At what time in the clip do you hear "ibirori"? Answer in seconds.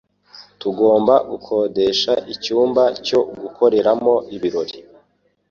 4.35-4.77